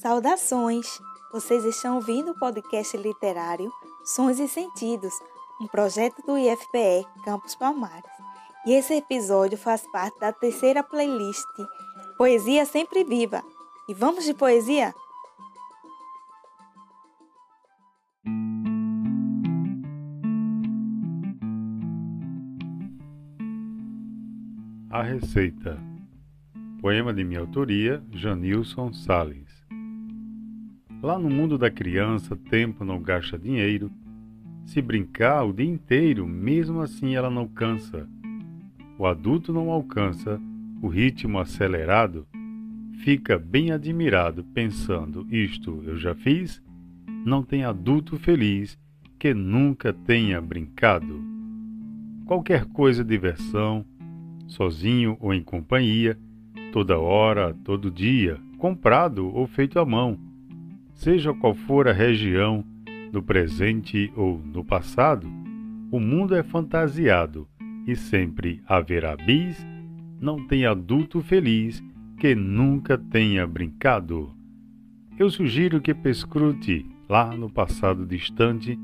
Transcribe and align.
Saudações! 0.00 0.98
Vocês 1.30 1.62
estão 1.62 1.96
ouvindo 1.96 2.30
o 2.30 2.38
podcast 2.38 2.96
literário 2.96 3.70
Sons 4.02 4.38
e 4.38 4.48
Sentidos, 4.48 5.12
um 5.60 5.66
projeto 5.66 6.22
do 6.22 6.38
IFPE 6.38 7.06
Campus 7.22 7.54
Palmares. 7.54 8.10
E 8.66 8.72
esse 8.72 8.94
episódio 8.94 9.58
faz 9.58 9.82
parte 9.92 10.18
da 10.18 10.32
terceira 10.32 10.82
playlist 10.82 11.44
Poesia 12.16 12.64
Sempre 12.64 13.04
Viva. 13.04 13.44
E 13.86 13.92
vamos 13.92 14.24
de 14.24 14.32
poesia? 14.32 14.94
A 24.88 25.02
Receita 25.02 25.78
Poema 26.80 27.12
de 27.12 27.22
minha 27.22 27.40
autoria, 27.40 28.02
Janilson 28.14 28.94
Salles 28.94 29.59
Lá 31.02 31.18
no 31.18 31.30
mundo 31.30 31.56
da 31.56 31.70
criança, 31.70 32.36
tempo 32.36 32.84
não 32.84 33.00
gasta 33.00 33.38
dinheiro. 33.38 33.90
Se 34.66 34.82
brincar 34.82 35.44
o 35.44 35.52
dia 35.52 35.66
inteiro, 35.66 36.26
mesmo 36.26 36.82
assim 36.82 37.14
ela 37.14 37.30
não 37.30 37.48
cansa. 37.48 38.06
O 38.98 39.06
adulto 39.06 39.50
não 39.50 39.70
alcança 39.70 40.38
o 40.82 40.88
ritmo 40.88 41.38
acelerado. 41.38 42.26
Fica 43.02 43.38
bem 43.38 43.72
admirado, 43.72 44.44
pensando: 44.52 45.26
isto 45.30 45.82
eu 45.86 45.96
já 45.96 46.14
fiz? 46.14 46.62
Não 47.24 47.42
tem 47.42 47.64
adulto 47.64 48.18
feliz 48.18 48.78
que 49.18 49.32
nunca 49.32 49.94
tenha 49.94 50.38
brincado. 50.38 51.18
Qualquer 52.26 52.66
coisa 52.66 53.02
diversão, 53.02 53.86
sozinho 54.46 55.16
ou 55.18 55.32
em 55.32 55.42
companhia, 55.42 56.18
toda 56.72 56.98
hora, 56.98 57.54
todo 57.64 57.90
dia, 57.90 58.38
comprado 58.58 59.34
ou 59.34 59.46
feito 59.46 59.78
à 59.78 59.86
mão. 59.86 60.29
Seja 61.00 61.32
qual 61.32 61.54
for 61.54 61.88
a 61.88 61.92
região, 61.92 62.62
no 63.10 63.22
presente 63.22 64.12
ou 64.14 64.38
no 64.38 64.62
passado, 64.62 65.26
o 65.90 65.98
mundo 65.98 66.34
é 66.34 66.42
fantasiado 66.42 67.48
e 67.86 67.96
sempre 67.96 68.60
haverá 68.66 69.16
bis, 69.16 69.66
não 70.20 70.46
tem 70.46 70.66
adulto 70.66 71.22
feliz 71.22 71.82
que 72.18 72.34
nunca 72.34 72.98
tenha 72.98 73.46
brincado. 73.46 74.30
Eu 75.18 75.30
sugiro 75.30 75.80
que 75.80 75.94
pescrute, 75.94 76.84
lá 77.08 77.34
no 77.34 77.48
passado 77.48 78.04
distante, 78.04 78.78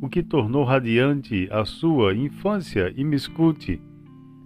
o 0.00 0.08
que 0.08 0.22
tornou 0.22 0.62
radiante 0.62 1.48
a 1.50 1.64
sua 1.64 2.14
infância 2.14 2.94
e 2.96 3.02
me 3.02 3.16
escute 3.16 3.82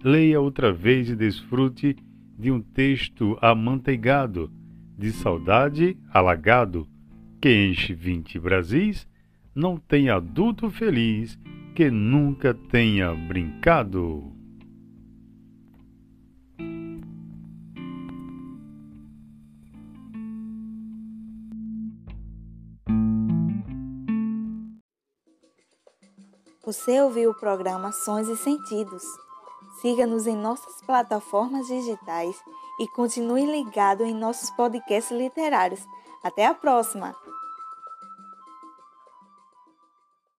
leia 0.03 0.41
outra 0.41 0.73
vez 0.73 1.07
e 1.07 1.15
desfrute 1.15 1.95
de 2.35 2.51
um 2.51 2.59
texto 2.59 3.37
amanteigado, 3.39 4.51
de 4.97 5.11
saudade 5.11 5.95
alagado, 6.11 6.87
que 7.41 7.49
enche 7.49 7.95
vinte 7.95 8.37
Brasis, 8.37 9.07
não 9.55 9.75
tem 9.75 10.11
adulto 10.11 10.69
feliz 10.69 11.39
que 11.75 11.89
nunca 11.89 12.53
tenha 12.53 13.13
brincado. 13.15 14.31
Você 26.63 27.01
ouviu 27.01 27.31
o 27.31 27.39
programa 27.39 27.91
Sons 27.91 28.27
e 28.27 28.37
Sentidos. 28.37 29.03
Siga-nos 29.81 30.27
em 30.27 30.37
nossas 30.37 30.79
plataformas 30.85 31.65
digitais 31.65 32.35
e 32.79 32.87
continue 32.89 33.45
ligado 33.47 34.03
em 34.03 34.13
nossos 34.13 34.51
podcasts 34.51 35.11
literários. 35.11 35.83
Até 36.23 36.45
a 36.45 36.53
próxima! 36.53 37.15